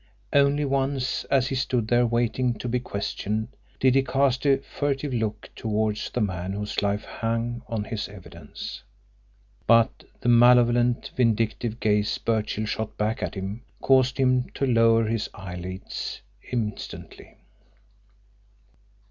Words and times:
Only 0.33 0.65
once, 0.65 1.25
as 1.25 1.49
he 1.49 1.53
stood 1.53 1.87
there 1.87 2.07
waiting 2.07 2.55
to 2.55 2.67
be 2.67 2.79
questioned, 2.79 3.49
did 3.79 3.93
he 3.93 4.01
cast 4.01 4.47
a 4.47 4.57
furtive 4.57 5.13
look 5.13 5.51
towards 5.55 6.09
the 6.09 6.21
man 6.21 6.53
whose 6.53 6.81
life 6.81 7.05
hung 7.05 7.61
on 7.67 7.83
his 7.83 8.09
evidence, 8.09 8.81
but 9.67 10.03
the 10.19 10.27
malevolent 10.27 11.11
vindictive 11.15 11.79
gaze 11.79 12.17
Birchill 12.17 12.65
shot 12.65 12.97
back 12.97 13.21
at 13.21 13.35
him 13.35 13.61
caused 13.79 14.17
him 14.17 14.49
to 14.55 14.65
lower 14.65 15.05
his 15.05 15.29
eyelids 15.35 16.21
instantly. 16.51 17.37